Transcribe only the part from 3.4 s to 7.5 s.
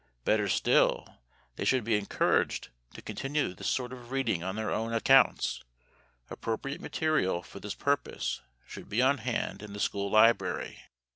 this sort of reading on their own accounts; appropriate material